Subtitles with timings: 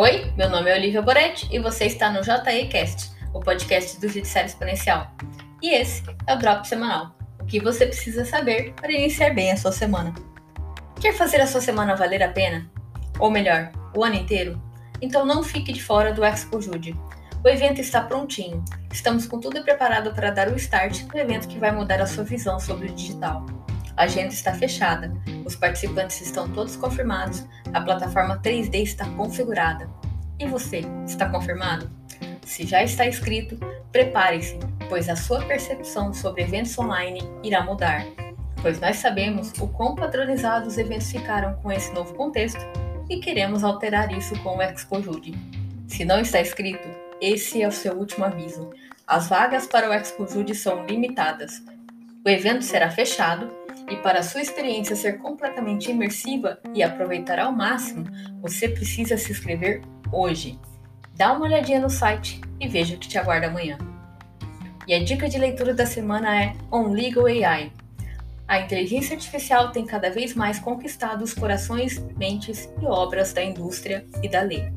[0.00, 4.46] Oi, meu nome é Olivia Boretti e você está no JECast, o podcast do Judiciário
[4.46, 5.10] Exponencial.
[5.60, 9.56] E esse é o Drop Semanal, o que você precisa saber para iniciar bem a
[9.56, 10.14] sua semana.
[11.00, 12.70] Quer fazer a sua semana valer a pena?
[13.18, 14.62] Ou melhor, o ano inteiro?
[15.02, 16.94] Então não fique de fora do Expo Jude.
[17.44, 18.64] O evento está prontinho.
[18.92, 22.22] Estamos com tudo preparado para dar o start no evento que vai mudar a sua
[22.22, 23.44] visão sobre o digital.
[23.98, 25.12] A agenda está fechada,
[25.44, 27.44] os participantes estão todos confirmados,
[27.74, 29.90] a plataforma 3D está configurada.
[30.38, 31.90] E você, está confirmado?
[32.46, 33.58] Se já está inscrito,
[33.90, 34.56] prepare-se,
[34.88, 38.06] pois a sua percepção sobre eventos online irá mudar.
[38.62, 42.64] Pois nós sabemos o quão padronizados os eventos ficaram com esse novo contexto
[43.10, 45.34] e queremos alterar isso com o Expo Jude.
[45.88, 46.88] Se não está inscrito,
[47.20, 48.70] esse é o seu último aviso.
[49.04, 51.60] As vagas para o Expo Jude são limitadas.
[52.24, 53.57] O evento será fechado
[53.90, 58.04] e para sua experiência ser completamente imersiva e aproveitar ao máximo,
[58.40, 60.58] você precisa se inscrever hoje.
[61.14, 63.78] Dá uma olhadinha no site e veja o que te aguarda amanhã.
[64.86, 67.72] E a dica de leitura da semana é On Legal AI.
[68.46, 74.06] A inteligência artificial tem cada vez mais conquistado os corações, mentes e obras da indústria
[74.22, 74.72] e da lei.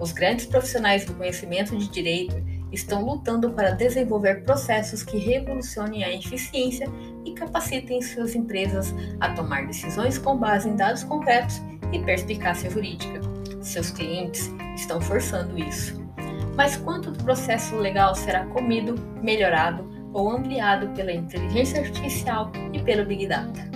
[0.00, 2.34] Os grandes profissionais do conhecimento de direito
[2.74, 6.86] estão lutando para desenvolver processos que revolucionem a eficiência
[7.24, 13.20] e capacitem suas empresas a tomar decisões com base em dados concretos e perspicácia jurídica.
[13.60, 16.02] Seus clientes estão forçando isso.
[16.56, 23.04] Mas quanto do processo legal será comido, melhorado ou ampliado pela inteligência artificial e pelo
[23.04, 23.74] Big Data?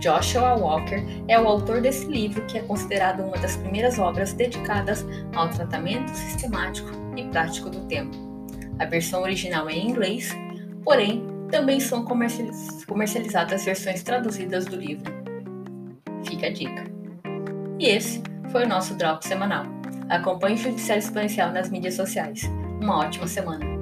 [0.00, 5.04] Joshua Walker é o autor desse livro, que é considerado uma das primeiras obras dedicadas
[5.34, 8.27] ao tratamento sistemático e prático do tema.
[8.78, 10.30] A versão original é em inglês,
[10.84, 15.12] porém também são comercializadas versões traduzidas do livro.
[16.24, 16.84] Fica a dica.
[17.78, 19.64] E esse foi o nosso Drop semanal.
[20.08, 22.42] Acompanhe o Judiciário Exponencial nas mídias sociais.
[22.80, 23.77] Uma ótima semana!